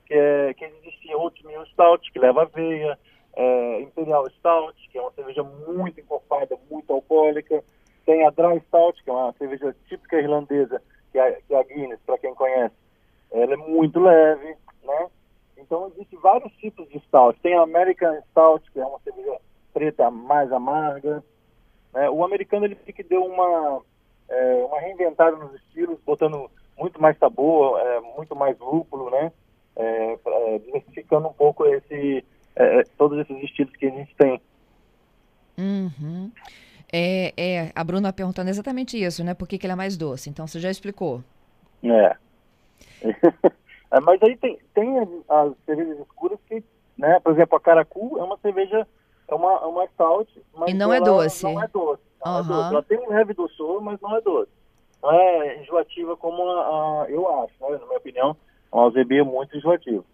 que, 0.06 0.14
é, 0.14 0.54
que 0.54 0.64
existia 0.64 1.16
Oatmeal 1.16 1.66
Stout, 1.66 2.10
que 2.12 2.18
leva 2.18 2.42
aveia, 2.42 2.98
é, 3.34 3.80
Imperial 3.80 4.28
Stout, 4.30 4.76
que 4.90 4.98
é 4.98 5.00
uma 5.00 5.12
cerveja 5.12 5.42
muito 5.42 6.00
encorpada, 6.00 6.58
muito 6.70 6.92
alcoólica, 6.92 7.62
tem 8.04 8.26
a 8.26 8.30
Dry 8.30 8.60
Stout, 8.68 9.02
que 9.02 9.10
é 9.10 9.12
uma 9.12 9.32
cerveja 9.34 9.74
típica 9.88 10.20
irlandesa, 10.20 10.82
que 11.10 11.18
é, 11.18 11.32
que 11.46 11.54
é 11.54 11.58
a 11.58 11.62
Guinness, 11.62 12.00
para 12.04 12.18
quem 12.18 12.34
conhece. 12.34 12.74
Ela 13.30 13.54
é 13.54 13.56
muito 13.56 14.00
leve, 14.00 14.56
né? 14.82 15.10
Então, 15.56 15.90
existem 15.94 16.18
vários 16.18 16.52
tipos 16.54 16.88
de 16.88 16.98
Stout. 17.00 17.38
Tem 17.40 17.54
a 17.54 17.62
American 17.62 18.20
Stout, 18.30 18.68
que 18.72 18.80
é 18.80 18.84
uma 18.84 18.98
cerveja 19.00 19.38
preta 19.82 20.10
mais 20.10 20.52
amarga. 20.52 21.24
Né? 21.92 22.08
O 22.08 22.24
americano 22.24 22.66
ele 22.66 22.76
que 22.76 23.02
deu 23.02 23.24
uma, 23.24 23.82
é, 24.28 24.54
uma 24.64 24.80
reinventada 24.80 25.36
nos 25.36 25.54
estilos, 25.54 25.98
botando 26.06 26.48
muito 26.78 27.02
mais 27.02 27.18
sabor, 27.18 27.80
é, 27.80 28.00
muito 28.16 28.36
mais 28.36 28.56
lúpulo, 28.58 29.10
né? 29.10 29.32
É, 29.74 30.18
é, 30.26 30.58
diversificando 30.58 31.28
um 31.28 31.32
pouco 31.32 31.66
esse, 31.66 32.24
é, 32.54 32.82
todos 32.96 33.18
esses 33.18 33.42
estilos 33.42 33.74
que 33.74 33.86
a 33.86 33.90
gente 33.90 34.14
tem. 34.14 34.40
Uhum. 35.58 36.30
É, 36.92 37.32
é, 37.36 37.72
a 37.74 37.82
Bruna 37.82 38.12
perguntando 38.12 38.50
exatamente 38.50 39.02
isso, 39.02 39.24
né? 39.24 39.34
Por 39.34 39.48
que, 39.48 39.58
que 39.58 39.66
ele 39.66 39.72
é 39.72 39.76
mais 39.76 39.96
doce? 39.96 40.30
Então 40.30 40.46
você 40.46 40.60
já 40.60 40.70
explicou. 40.70 41.24
É. 41.82 42.16
mas 44.02 44.22
aí 44.22 44.36
tem, 44.36 44.58
tem 44.74 44.98
as 45.28 45.52
cervejas 45.64 45.98
escuras 46.00 46.38
que, 46.48 46.62
né? 46.96 47.18
Por 47.20 47.32
exemplo, 47.32 47.56
a 47.56 47.60
Caracu 47.60 48.18
é 48.18 48.22
uma 48.22 48.38
cerveja, 48.38 48.86
uma, 49.42 49.52
é 49.52 49.66
uma 49.66 49.87
stout, 49.88 50.44
mas 50.54 50.70
e 50.70 50.75
não 50.75 50.92
é 50.92 51.00
doce. 51.00 51.44
Não 51.44 51.62
é 51.62 51.68
doce. 51.68 52.02
Não 52.25 52.32
uhum. 52.32 52.38
é 52.38 52.42
doce. 52.42 52.75
Ela 52.75 52.82
tem 52.82 52.99
um 52.99 53.08
leve 53.11 53.34
doçor, 53.34 53.82
mas 53.82 54.00
não 54.00 54.16
é 54.16 54.20
doce. 54.20 54.50
Não 55.02 55.12
é 55.12 55.61
enjoativa 55.61 56.16
como 56.16 56.49
a, 56.49 57.02
a 57.02 57.11
eu 57.11 57.28
acho, 57.42 57.54
né? 57.61 57.78
na 57.78 57.87
minha 57.87 57.99
opinião, 57.99 58.37
é 58.72 58.76
uma 58.76 58.87
OZB 58.87 59.22
muito 59.22 59.56
enjoativa. 59.56 60.04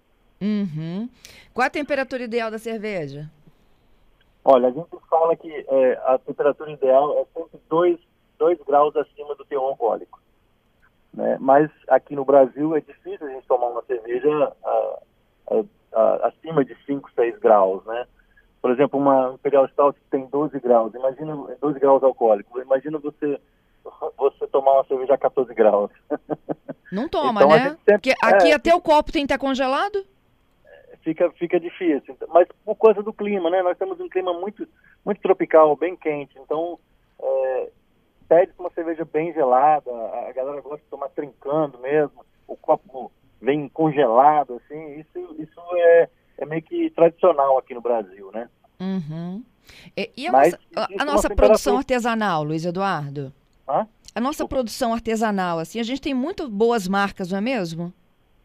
Uhum. 0.41 1.09
Qual 1.53 1.67
a 1.67 1.71
temperatura 1.71 2.23
ideal 2.23 2.51
da 2.51 2.59
cerveja? 2.59 3.31
Olha, 4.45 4.69
a 4.69 4.71
gente 4.71 4.89
fala 5.11 5.37
que 5.37 5.53
é, 5.53 5.93
a 6.07 6.19
temperatura 6.19 6.71
ideal 6.71 7.19
é 7.19 7.39
sempre 7.39 7.61
2, 7.69 7.99
2 8.39 8.59
graus 8.67 8.97
acima 8.97 9.35
do 9.35 9.45
teor 9.45 9.65
alcoólico. 9.65 10.21
Né? 11.13 11.37
Mas 11.41 11.71
aqui 11.89 12.15
no 12.15 12.25
Brasil 12.25 12.75
é 12.77 12.81
difícil 12.81 13.27
a 13.27 13.31
gente 13.31 13.47
tomar 13.47 13.67
uma 13.69 13.83
cerveja 13.83 14.53
a, 14.65 14.99
a, 15.51 15.65
a, 15.93 16.29
acima 16.29 16.65
de 16.65 16.77
5, 16.87 17.11
6 17.13 17.39
graus, 17.39 17.85
né? 17.85 18.07
Por 18.61 18.71
exemplo, 18.71 18.99
uma 18.99 19.33
Imperial 19.35 19.69
Stout 19.69 19.99
que 19.99 20.11
tem 20.11 20.27
12 20.27 20.59
graus, 20.61 20.95
imagina 20.95 21.37
12 21.61 21.79
graus 21.79 22.03
alcoólicos, 22.03 22.63
imagina 22.63 22.99
você 22.99 23.41
você 24.19 24.47
tomar 24.49 24.73
uma 24.73 24.85
cerveja 24.85 25.15
a 25.15 25.19
14 25.19 25.55
graus. 25.55 25.91
Não 26.93 27.09
toma, 27.09 27.41
então, 27.41 27.51
né? 27.51 27.71
Sempre, 27.71 27.93
Porque 27.93 28.15
aqui 28.23 28.51
é, 28.51 28.55
até 28.55 28.75
o 28.75 28.81
copo 28.81 29.13
tem 29.13 29.27
que 29.27 29.33
estar 29.33 29.39
congelado? 29.39 30.05
fica, 31.09 31.31
fica 31.33 31.59
difícil. 31.59 32.17
Mas 32.29 32.49
por 32.65 32.77
causa 32.77 33.03
do 33.03 33.13
clima, 33.13 33.51
né? 33.51 33.63
Nós 33.63 33.79
temos 33.79 33.99
um 34.01 34.09
clima 34.09 34.33
muito, 34.33 34.67
muito 35.05 35.21
tropical, 35.21 35.77
bem 35.77 35.97
quente. 35.97 36.39
Então, 36.39 36.79
é, 37.21 37.71
pede 38.29 38.53
uma 38.59 38.71
cerveja 38.71 39.05
bem 39.05 39.33
gelada. 39.33 39.91
A 40.29 40.33
galera 40.33 40.61
gosta 40.61 40.79
de 40.85 40.91
tomar 40.91 41.09
trincando 41.11 41.79
mesmo. 41.79 42.25
O 42.47 42.57
copo 42.57 43.11
vem 43.41 43.69
congelado, 43.69 44.61
assim. 44.65 45.01
Isso, 45.01 45.37
isso 45.39 45.61
é, 45.77 46.09
é 46.39 46.47
meio 46.47 46.63
que 46.63 46.91
tradicional 46.91 47.59
aqui 47.59 47.75
no 47.75 47.81
Brasil, 47.81 48.31
né? 48.33 48.49
Uhum. 48.81 49.43
E, 49.97 50.11
e 50.17 50.27
a 50.29 50.33
Mas, 50.33 50.53
nossa, 50.53 50.89
a, 50.99 51.03
a 51.03 51.05
nossa 51.05 51.35
produção 51.35 51.77
artesanal, 51.77 52.43
Luiz 52.43 52.65
Eduardo? 52.65 53.33
Hã? 53.69 53.87
A 54.15 54.21
nossa 54.21 54.49
produção 54.49 54.95
artesanal, 54.95 55.59
assim, 55.59 55.79
a 55.79 55.83
gente 55.83 56.01
tem 56.01 56.15
muito 56.15 56.49
boas 56.49 56.89
marcas, 56.89 57.31
não 57.31 57.39
é 57.39 57.41
mesmo? 57.43 57.93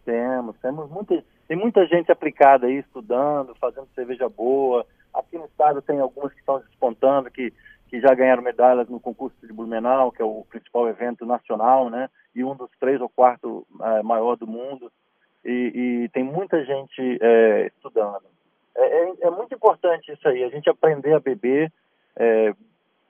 Temos, 0.05 0.55
temos 0.61 0.89
muitas 0.89 1.23
tem 1.47 1.57
muita 1.57 1.85
gente 1.85 2.11
aplicada 2.11 2.67
aí, 2.67 2.79
estudando, 2.79 3.53
fazendo 3.55 3.87
cerveja 3.93 4.29
boa. 4.29 4.85
Aqui 5.13 5.37
no 5.37 5.45
estado 5.45 5.81
tem 5.81 5.99
algumas 5.99 6.33
que 6.33 6.39
estão 6.39 6.59
despontando, 6.59 7.29
que, 7.29 7.53
que 7.89 7.99
já 7.99 8.13
ganharam 8.15 8.41
medalhas 8.41 8.87
no 8.87 8.99
concurso 8.99 9.35
de 9.45 9.53
Blumenau, 9.53 10.11
que 10.11 10.21
é 10.21 10.25
o 10.25 10.45
principal 10.49 10.87
evento 10.87 11.25
nacional, 11.25 11.89
né? 11.89 12.09
E 12.33 12.43
um 12.43 12.55
dos 12.55 12.69
três 12.79 12.99
ou 13.01 13.09
quarto 13.09 13.67
é, 13.81 14.01
maior 14.01 14.35
do 14.35 14.47
mundo. 14.47 14.91
E, 15.45 16.03
e, 16.05 16.09
tem 16.09 16.23
muita 16.23 16.63
gente 16.63 17.17
é, 17.21 17.67
estudando. 17.67 18.23
É, 18.75 18.81
é, 18.81 19.13
é, 19.21 19.29
muito 19.29 19.53
importante 19.53 20.11
isso 20.11 20.27
aí, 20.27 20.43
a 20.43 20.49
gente 20.49 20.69
aprender 20.69 21.13
a 21.13 21.19
beber, 21.19 21.71
é, 22.15 22.53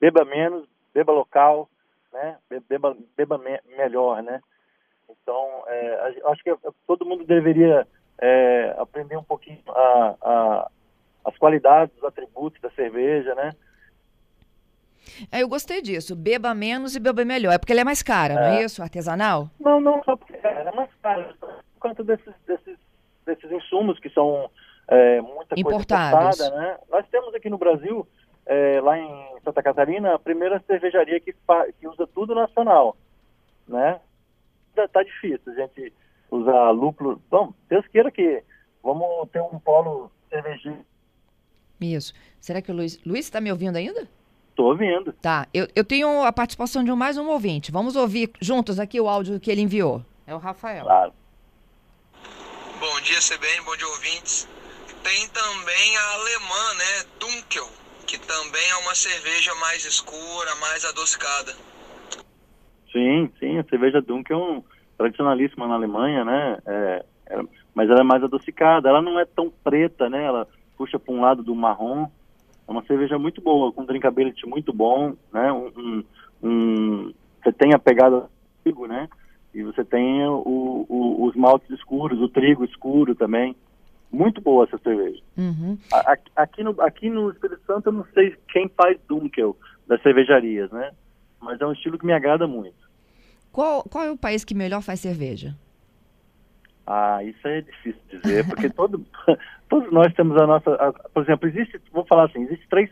beba 0.00 0.24
menos, 0.24 0.66
beba 0.92 1.12
local, 1.12 1.68
né? 2.12 2.36
Beba, 2.68 2.96
beba 3.16 3.38
me 3.38 3.60
melhor, 3.76 4.22
né? 4.22 4.40
Então, 5.08 5.64
é, 5.66 6.20
acho 6.26 6.42
que 6.42 6.54
todo 6.86 7.06
mundo 7.06 7.24
deveria 7.24 7.86
é, 8.18 8.74
aprender 8.78 9.16
um 9.16 9.24
pouquinho 9.24 9.60
a, 9.68 10.14
a, 10.20 10.70
as 11.24 11.36
qualidades, 11.38 11.96
os 11.96 12.04
atributos 12.04 12.60
da 12.60 12.70
cerveja, 12.70 13.34
né? 13.34 13.52
É, 15.30 15.42
eu 15.42 15.48
gostei 15.48 15.82
disso. 15.82 16.16
Beba 16.16 16.54
menos 16.54 16.96
e 16.96 17.00
beba 17.00 17.24
melhor. 17.24 17.52
É 17.52 17.58
porque 17.58 17.72
ele 17.72 17.80
é 17.80 17.84
mais 17.84 18.02
cara, 18.02 18.34
é. 18.34 18.36
não 18.36 18.56
é 18.56 18.64
isso? 18.64 18.82
Artesanal? 18.82 19.48
Não, 19.60 19.80
não 19.80 20.02
só 20.02 20.16
porque 20.16 20.34
é, 20.34 20.72
mais 20.72 20.90
caro. 21.02 21.34
Conta 21.84 22.02
desses, 22.02 22.32
desses, 22.46 22.78
desses 23.26 23.52
insumos 23.52 23.98
que 23.98 24.08
são 24.08 24.50
é, 24.88 25.20
muita 25.20 25.54
Importados. 25.54 26.38
coisa 26.38 26.46
importada, 26.46 26.58
né? 26.58 26.78
Nós 26.90 27.06
temos 27.10 27.34
aqui 27.34 27.50
no 27.50 27.58
Brasil, 27.58 28.08
é, 28.46 28.80
lá 28.80 28.98
em 28.98 29.38
Santa 29.44 29.62
Catarina, 29.62 30.14
a 30.14 30.18
primeira 30.18 30.58
cervejaria 30.66 31.20
que, 31.20 31.34
que 31.78 31.86
usa 31.86 32.06
tudo 32.06 32.34
nacional, 32.34 32.96
né? 33.68 34.00
Tá, 34.74 34.88
tá 34.88 35.02
difícil, 35.02 35.52
a 35.52 35.54
gente 35.56 35.92
usar 36.30 36.70
lúpulo. 36.70 37.20
Bom, 37.30 37.52
Deus 37.68 37.86
queira 37.88 38.10
que 38.10 38.42
vamos 38.82 39.28
ter 39.28 39.42
um 39.42 39.58
polo 39.58 40.10
cervejeiro. 40.30 40.86
Isso. 41.82 42.14
Será 42.40 42.62
que 42.62 42.72
o 42.72 42.74
Luiz... 42.74 42.98
Luiz 43.04 43.26
está 43.26 43.42
me 43.42 43.52
ouvindo 43.52 43.76
ainda? 43.76 44.08
Estou 44.48 44.70
ouvindo. 44.70 45.12
Tá. 45.20 45.46
Eu, 45.52 45.68
eu 45.76 45.84
tenho 45.84 46.22
a 46.22 46.32
participação 46.32 46.82
de 46.82 46.90
mais 46.94 47.18
um 47.18 47.28
ouvinte. 47.28 47.70
Vamos 47.70 47.94
ouvir 47.94 48.30
juntos 48.40 48.80
aqui 48.80 48.98
o 48.98 49.06
áudio 49.06 49.38
que 49.38 49.50
ele 49.50 49.60
enviou. 49.60 50.00
É 50.26 50.34
o 50.34 50.38
Rafael. 50.38 50.84
Claro. 50.84 51.12
Bom 52.84 53.00
dia, 53.00 53.16
CBN, 53.18 53.64
bom 53.64 53.74
dia, 53.78 53.88
ouvintes. 53.88 54.46
Tem 55.02 55.26
também 55.30 55.96
a 55.96 56.12
alemã, 56.16 56.74
né? 56.76 57.08
Dunkel, 57.18 57.66
que 58.06 58.18
também 58.18 58.70
é 58.72 58.76
uma 58.76 58.94
cerveja 58.94 59.54
mais 59.54 59.86
escura, 59.86 60.54
mais 60.56 60.84
adocicada. 60.84 61.52
Sim, 62.92 63.32
sim, 63.40 63.58
a 63.58 63.64
cerveja 63.64 64.02
Dunkel 64.02 64.58
é 64.58 64.96
tradicionalíssima 64.98 65.66
na 65.66 65.76
Alemanha, 65.76 66.26
né? 66.26 66.58
É, 66.66 67.04
é, 67.30 67.42
mas 67.74 67.88
ela 67.88 68.00
é 68.00 68.04
mais 68.04 68.22
adocicada. 68.22 68.90
Ela 68.90 69.00
não 69.00 69.18
é 69.18 69.24
tão 69.24 69.50
preta, 69.50 70.10
né? 70.10 70.22
Ela 70.22 70.46
puxa 70.76 70.98
para 70.98 71.14
um 71.14 71.22
lado 71.22 71.42
do 71.42 71.54
marrom. 71.54 72.06
É 72.68 72.70
uma 72.70 72.84
cerveja 72.84 73.18
muito 73.18 73.40
boa, 73.40 73.72
com 73.72 73.86
drinkability 73.86 74.46
muito 74.46 74.74
bom, 74.74 75.16
né? 75.32 75.50
Um, 75.50 75.72
um, 75.74 76.04
um, 76.42 77.14
você 77.42 77.50
tem 77.50 77.72
a 77.72 77.78
pegada 77.78 78.28
né? 78.86 79.08
E 79.54 79.62
você 79.62 79.84
tem 79.84 80.26
o, 80.26 80.84
o, 80.88 81.24
os 81.26 81.36
maltes 81.36 81.70
escuros, 81.70 82.20
o 82.20 82.28
trigo 82.28 82.64
escuro 82.64 83.14
também. 83.14 83.54
Muito 84.10 84.40
boa 84.40 84.64
essa 84.64 84.78
cerveja. 84.78 85.20
Uhum. 85.36 85.78
Aqui, 86.36 86.62
no, 86.62 86.80
aqui 86.80 87.10
no 87.10 87.30
Espírito 87.30 87.64
Santo 87.66 87.88
eu 87.88 87.92
não 87.92 88.04
sei 88.14 88.36
quem 88.48 88.68
faz 88.68 88.98
Dunkel 89.08 89.56
das 89.86 90.00
cervejarias, 90.02 90.70
né? 90.70 90.92
Mas 91.40 91.60
é 91.60 91.66
um 91.66 91.72
estilo 91.72 91.98
que 91.98 92.06
me 92.06 92.12
agrada 92.12 92.46
muito. 92.46 92.76
Qual, 93.52 93.84
qual 93.84 94.04
é 94.04 94.10
o 94.10 94.16
país 94.16 94.44
que 94.44 94.54
melhor 94.54 94.82
faz 94.82 95.00
cerveja? 95.00 95.54
Ah, 96.86 97.22
isso 97.22 97.46
é 97.46 97.60
difícil 97.62 98.00
dizer, 98.08 98.46
porque 98.46 98.68
todo, 98.74 99.04
todos 99.68 99.90
nós 99.92 100.12
temos 100.14 100.36
a 100.36 100.46
nossa. 100.46 100.74
A, 100.74 100.92
por 100.92 101.22
exemplo, 101.22 101.48
existe, 101.48 101.80
vou 101.92 102.04
falar 102.04 102.24
assim, 102.26 102.42
existe 102.42 102.68
três. 102.68 102.90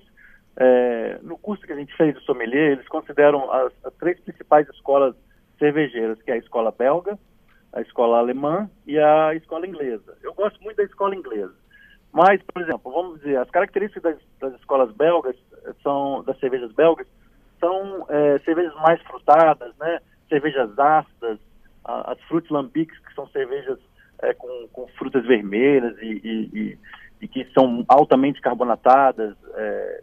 É, 0.56 1.18
no 1.22 1.38
curso 1.38 1.64
que 1.64 1.72
a 1.72 1.76
gente 1.76 1.96
fez 1.96 2.14
do 2.14 2.20
sommelier, 2.22 2.72
eles 2.72 2.86
consideram 2.86 3.50
as, 3.50 3.72
as, 3.84 3.94
três 3.94 4.20
principais 4.20 4.68
escolas 4.68 5.14
cervejeiras, 5.62 6.20
que 6.22 6.30
é 6.32 6.34
a 6.34 6.38
escola 6.38 6.74
belga, 6.76 7.16
a 7.72 7.80
escola 7.80 8.18
alemã 8.18 8.68
e 8.84 8.98
a 8.98 9.32
escola 9.36 9.64
inglesa. 9.64 10.18
Eu 10.20 10.34
gosto 10.34 10.60
muito 10.60 10.76
da 10.76 10.82
escola 10.82 11.14
inglesa. 11.14 11.54
Mas, 12.12 12.42
por 12.42 12.60
exemplo, 12.60 12.90
vamos 12.92 13.20
dizer, 13.20 13.36
as 13.36 13.48
características 13.48 14.02
das, 14.02 14.18
das 14.40 14.60
escolas 14.60 14.92
belgas 14.92 15.36
são 15.82 16.24
das 16.24 16.36
cervejas 16.40 16.72
belgas 16.72 17.06
são 17.60 18.04
é, 18.08 18.40
cervejas 18.40 18.74
mais 18.74 19.00
frutadas, 19.02 19.72
né? 19.78 20.00
cervejas 20.28 20.76
ácidas, 20.76 21.38
as 21.84 22.20
frutas 22.22 22.50
lambiques, 22.50 22.98
que 22.98 23.14
são 23.14 23.28
cervejas 23.28 23.78
é, 24.20 24.34
com, 24.34 24.68
com, 24.72 24.88
frutas 24.98 25.24
vermelhas 25.24 25.96
e, 25.98 26.20
e, 26.24 26.50
e, 26.52 26.78
e, 27.20 27.28
que 27.28 27.44
são 27.54 27.84
altamente 27.86 28.40
carbonatadas, 28.40 29.36
é, 29.54 30.02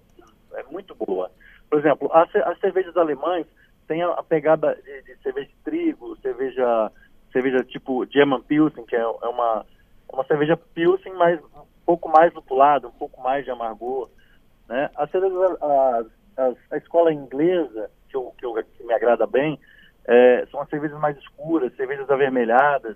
é 0.54 0.64
muito 0.72 0.96
boa. 0.96 1.30
Por 1.70 1.80
exemplo, 1.80 2.10
as, 2.14 2.34
as 2.34 2.58
cervejas 2.60 2.96
alemães 2.96 3.46
têm 3.90 4.04
a, 4.04 4.24
pegada 4.24 4.76
de, 4.76 5.02
de, 5.02 5.22
cerveja 5.24 5.48
de 5.48 5.56
trigo, 5.64 6.16
cerveja, 6.22 6.92
cerveja 7.34 7.64
tipo 7.64 8.06
German 8.06 8.42
Pilsen, 8.44 8.86
que 8.86 8.96
é, 8.96 9.00
é 9.00 9.28
uma, 9.28 9.66
uma 10.14 10.24
cerveja 10.26 10.56
Pilsen, 10.56 11.12
mas 11.16 11.42
um 11.44 11.66
pouco 11.86 12.08
mais 12.08 12.32
lupulada, 12.32 12.88
um 12.88 12.92
pouco 12.92 13.20
mais 13.22 13.44
de 13.44 13.50
amargor. 13.50 14.08
Né? 14.68 14.92
A, 14.96 15.04
a, 15.04 16.04
a, 16.38 16.54
a 16.72 16.78
escola 16.78 17.12
inglesa, 17.12 17.90
que, 18.08 18.16
eu, 18.16 18.32
que, 18.38 18.46
eu, 18.46 18.54
que 18.54 18.84
me 18.84 18.94
agrada 18.94 19.26
bem, 19.26 19.60
é, 20.06 20.46
são 20.52 20.62
as 20.62 20.70
cervejas 20.70 21.00
mais 21.00 21.18
escuras, 21.18 21.76
cervejas 21.76 22.10
avermelhadas, 22.10 22.96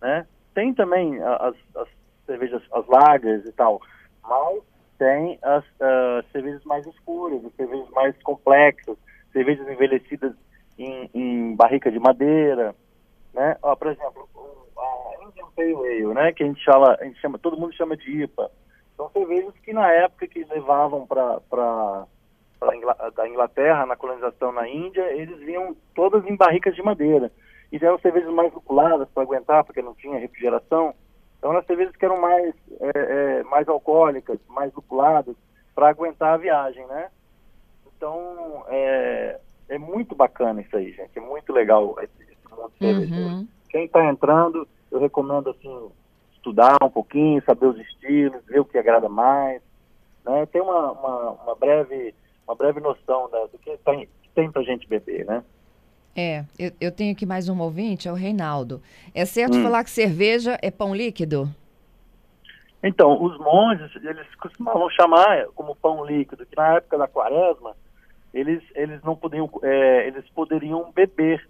né? 0.00 0.26
Tem 0.54 0.74
também 0.74 1.22
as, 1.22 1.54
as 1.76 1.88
cervejas, 2.26 2.62
as 2.72 2.86
lagers 2.86 3.46
e 3.46 3.52
tal, 3.52 3.80
mas 4.26 4.62
tem 4.98 5.38
as 5.42 5.64
uh, 5.64 6.26
cervejas 6.32 6.64
mais 6.64 6.86
escuras, 6.86 7.44
as 7.44 7.54
cervejas 7.54 7.88
mais 7.90 8.20
complexas, 8.22 8.96
cervejas 9.32 9.68
envelhecidas 9.68 10.34
em, 10.78 11.10
em 11.14 11.56
barrica 11.56 11.90
de 11.90 11.98
madeira, 11.98 12.74
né? 13.34 13.56
Ó, 13.62 13.74
por 13.76 13.88
exemplo, 13.88 14.28
a 14.76 15.24
Indian 15.24 15.46
Pale 15.54 15.74
Ale, 15.74 16.14
né? 16.14 16.32
Que 16.32 16.42
a 16.42 16.46
gente 16.46 16.62
chama, 16.62 16.96
a 16.98 17.04
gente 17.04 17.20
chama, 17.20 17.38
todo 17.38 17.56
mundo 17.56 17.74
chama 17.74 17.96
de 17.96 18.22
IPA. 18.22 18.50
São 18.96 19.10
cervejas 19.10 19.54
que 19.62 19.72
na 19.72 19.90
época 19.90 20.26
que 20.26 20.44
levavam 20.44 21.06
para 21.06 22.06
da 23.16 23.26
Inglaterra, 23.26 23.86
na 23.86 23.96
colonização 23.96 24.52
na 24.52 24.68
Índia, 24.68 25.02
eles 25.14 25.38
vinham 25.38 25.74
todas 25.94 26.24
em 26.26 26.36
barricas 26.36 26.74
de 26.74 26.82
madeira. 26.82 27.32
e 27.72 27.76
eram 27.76 27.98
cervejas 28.00 28.30
mais 28.32 28.52
lupuladas 28.52 29.08
para 29.08 29.22
aguentar, 29.22 29.64
porque 29.64 29.80
não 29.80 29.94
tinha 29.94 30.18
refrigeração. 30.18 30.94
Então 31.38 31.52
eram 31.52 31.62
cervejas 31.62 31.96
que 31.96 32.04
eram 32.04 32.20
mais, 32.20 32.54
é, 32.80 32.90
é, 32.94 33.42
mais 33.44 33.66
alcoólicas, 33.68 34.38
mais 34.48 34.72
lupuladas, 34.74 35.34
para 35.74 35.88
aguentar 35.88 36.34
a 36.34 36.36
viagem, 36.36 36.84
né? 36.86 37.08
Então 38.00 38.64
é, 38.68 39.38
é 39.68 39.76
muito 39.76 40.14
bacana 40.14 40.62
isso 40.62 40.74
aí, 40.74 40.90
gente. 40.92 41.10
É 41.14 41.20
muito 41.20 41.52
legal 41.52 41.94
esse, 42.00 42.32
esse 42.32 42.50
mundo 42.50 42.72
de 43.06 43.12
Uhum. 43.12 43.46
Quem 43.68 43.84
está 43.84 44.04
entrando, 44.06 44.66
eu 44.90 44.98
recomendo 44.98 45.50
assim 45.50 45.90
estudar 46.32 46.78
um 46.82 46.88
pouquinho, 46.88 47.42
saber 47.44 47.66
os 47.66 47.78
estilos, 47.78 48.42
ver 48.46 48.58
o 48.58 48.64
que 48.64 48.78
agrada 48.78 49.06
mais, 49.06 49.60
né? 50.24 50.46
Ter 50.46 50.62
uma, 50.62 50.92
uma, 50.92 51.30
uma 51.32 51.54
breve 51.54 52.14
uma 52.48 52.54
breve 52.56 52.80
noção 52.80 53.28
da, 53.30 53.44
do 53.46 53.58
que 53.58 53.76
tem, 53.84 54.08
tem 54.34 54.50
para 54.50 54.62
gente 54.62 54.88
beber, 54.88 55.26
né? 55.26 55.44
É, 56.16 56.44
eu, 56.58 56.72
eu, 56.80 56.90
tenho 56.90 57.12
aqui 57.12 57.26
mais 57.26 57.48
um 57.48 57.60
ouvinte, 57.60 58.08
é 58.08 58.12
o 58.12 58.16
Reinaldo. 58.16 58.82
É 59.14 59.26
certo 59.26 59.56
hum. 59.58 59.62
falar 59.62 59.84
que 59.84 59.90
cerveja 59.90 60.58
é 60.62 60.70
pão 60.70 60.94
líquido? 60.94 61.48
Então, 62.82 63.22
os 63.22 63.38
monges, 63.38 63.94
eles 64.02 64.34
costumavam 64.36 64.88
chamar 64.90 65.46
como 65.54 65.76
pão 65.76 66.04
líquido, 66.04 66.46
que 66.46 66.56
na 66.56 66.76
época 66.76 66.96
da 66.96 67.06
quaresma, 67.06 67.76
eles, 68.32 68.62
eles 68.74 69.02
não 69.02 69.16
podiam, 69.16 69.50
é, 69.62 70.06
eles 70.06 70.28
poderiam 70.30 70.90
beber 70.92 71.46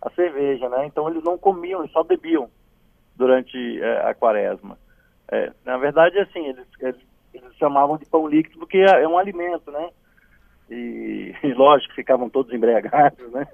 a 0.00 0.10
cerveja, 0.10 0.68
né? 0.68 0.86
Então 0.86 1.08
eles 1.08 1.22
não 1.24 1.38
comiam, 1.38 1.80
eles 1.80 1.92
só 1.92 2.02
bebiam 2.02 2.50
durante 3.16 3.82
é, 3.82 4.08
a 4.08 4.14
quaresma. 4.14 4.78
É, 5.30 5.52
na 5.64 5.76
verdade, 5.76 6.18
assim, 6.18 6.46
eles, 6.46 6.66
eles, 6.80 7.00
eles, 7.34 7.54
chamavam 7.56 7.98
de 7.98 8.06
pão 8.06 8.26
líquido 8.26 8.58
porque 8.58 8.78
é, 8.78 9.02
é 9.02 9.08
um 9.08 9.18
alimento, 9.18 9.70
né? 9.70 9.90
E, 10.70 11.34
e 11.42 11.52
lógico, 11.54 11.94
ficavam 11.94 12.30
todos 12.30 12.52
embriagados, 12.52 13.30
né? 13.32 13.46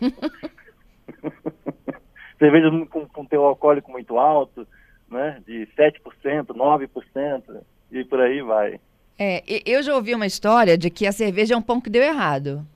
Cervejas 2.38 2.88
com, 2.88 3.06
com 3.08 3.24
teor 3.24 3.48
alcoólico 3.48 3.90
muito 3.90 4.18
alto, 4.18 4.66
né? 5.10 5.42
De 5.46 5.66
7%, 5.76 6.46
9%, 6.48 7.62
e 7.92 8.04
por 8.04 8.20
aí 8.20 8.42
vai. 8.42 8.80
É, 9.18 9.42
eu 9.64 9.82
já 9.82 9.94
ouvi 9.94 10.14
uma 10.14 10.26
história 10.26 10.76
de 10.76 10.90
que 10.90 11.06
a 11.06 11.12
cerveja 11.12 11.54
é 11.54 11.56
um 11.56 11.62
pão 11.62 11.80
que 11.80 11.88
deu 11.88 12.02
errado. 12.02 12.66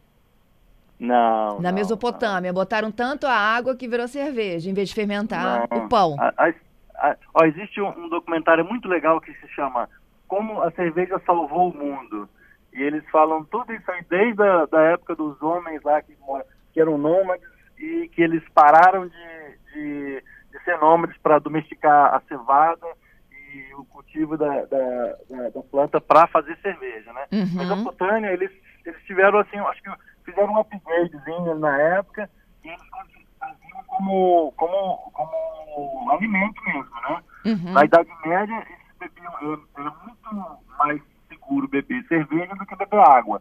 Não. 0.98 1.60
Na 1.60 1.70
não, 1.70 1.78
Mesopotâmia, 1.78 2.52
não. 2.52 2.54
botaram 2.54 2.90
tanto 2.90 3.26
a 3.26 3.34
água 3.34 3.74
que 3.74 3.88
virou 3.88 4.06
cerveja, 4.06 4.70
em 4.70 4.74
vez 4.74 4.90
de 4.90 4.94
fermentar 4.94 5.66
não. 5.70 5.78
o 5.78 5.88
pão. 5.88 6.16
A, 6.18 6.52
a, 6.94 7.16
ó, 7.34 7.44
existe 7.44 7.80
um, 7.80 7.88
um, 7.88 8.08
documentário 8.08 8.64
muito 8.64 8.86
legal 8.86 9.20
que 9.20 9.32
se 9.34 9.48
chama 9.48 9.88
Como 10.28 10.60
a 10.62 10.70
Cerveja 10.72 11.20
Salvou 11.24 11.70
o 11.70 11.76
Mundo. 11.76 12.28
E 12.72 12.82
eles 12.82 13.02
falam 13.10 13.42
tudo 13.44 13.72
isso 13.72 13.90
aí 13.90 14.04
desde 14.08 14.42
a 14.42 14.66
da 14.66 14.82
época 14.82 15.16
dos 15.16 15.40
homens 15.42 15.82
lá 15.82 16.00
que, 16.02 16.14
que 16.72 16.80
eram 16.80 16.98
nômades 16.98 17.48
e 17.78 18.08
que 18.08 18.22
eles 18.22 18.42
pararam 18.54 19.08
de, 19.08 19.58
de, 19.72 20.22
de 20.52 20.64
ser 20.64 20.78
nômades 20.78 21.16
para 21.18 21.38
domesticar 21.38 22.14
a 22.14 22.20
cevada 22.28 22.86
e 23.32 23.74
o 23.74 23.84
cultivo 24.10 24.36
da, 24.36 24.64
da, 24.64 25.16
da, 25.28 25.48
da 25.50 25.62
planta 25.62 26.00
para 26.00 26.26
fazer 26.26 26.58
cerveja, 26.58 27.12
né? 27.12 27.26
Uhum. 27.32 27.50
Mas 27.54 27.70
a 27.70 27.76
Potânia, 27.76 28.32
eles, 28.32 28.50
eles 28.84 29.00
tiveram 29.04 29.38
assim, 29.38 29.56
acho 29.56 29.82
que 29.82 29.90
fizeram 30.24 30.52
um 30.52 30.60
upgradezinho 30.60 31.54
na 31.58 31.80
época 31.80 32.28
e 32.64 32.68
eles 32.68 32.82
faziam 33.38 33.84
como, 33.86 34.52
como, 34.56 34.96
como 35.12 36.10
alimento 36.10 36.60
mesmo, 36.64 36.94
né? 37.08 37.22
Uhum. 37.46 37.72
Na 37.72 37.84
Idade 37.84 38.10
Média, 38.24 38.66
eles 38.68 38.80
bebiam, 38.98 39.62
era 39.78 39.90
muito 40.04 40.58
mais 40.78 41.00
seguro 41.28 41.68
beber 41.68 42.04
cerveja 42.06 42.54
do 42.54 42.66
que 42.66 42.76
beber 42.76 43.00
água. 43.00 43.40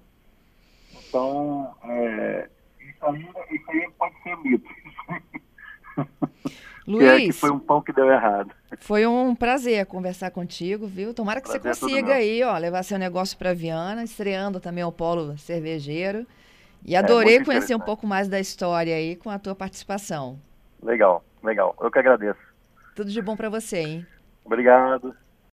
Então, 0.94 1.76
é, 1.84 2.50
isso, 2.80 3.06
aí, 3.06 3.30
isso 3.52 3.72
aí 3.72 3.92
pode 3.98 4.22
ser 4.22 4.38
mito. 4.38 4.70
Luiz, 6.88 7.08
é 7.08 7.20
que 7.20 7.32
foi 7.34 7.52
um 7.52 7.60
pão 7.60 7.82
que 7.82 7.94
deu 7.94 8.10
errado. 8.10 8.52
Foi 8.80 9.06
um 9.06 9.36
prazer 9.36 9.86
conversar 9.86 10.32
contigo, 10.32 10.88
viu? 10.88 11.13
Tomara 11.13 11.42
que 11.42 11.50
prazer 11.50 11.76
você 11.76 11.82
consiga 11.82 12.13
aí, 12.13 12.44
ó, 12.44 12.58
levar 12.58 12.84
seu 12.84 12.98
negócio 12.98 13.38
para 13.38 13.54
Viana, 13.54 14.04
estreando 14.04 14.60
também 14.60 14.84
o 14.84 14.92
polo 14.92 15.38
cervejeiro. 15.38 16.26
E 16.86 16.96
é 16.96 16.98
adorei 16.98 17.38
é 17.38 17.46
conhecer 17.46 17.76
um 17.76 17.80
pouco 17.80 18.08
mais 18.08 18.28
da 18.28 18.39
história 18.39 18.96
aí 18.96 19.15
com 19.15 19.30
a 19.30 19.38
tua 19.38 19.54
participação. 19.54 20.39
Legal, 20.82 21.24
legal. 21.44 21.76
Eu 21.82 21.92
que 21.92 22.00
agradeço. 22.00 22.39
Tudo 22.96 23.12
de 23.12 23.22
bom 23.22 23.36
para 23.36 23.50
você, 23.50 23.80
hein? 23.80 24.08
Obrigado. 24.46 25.13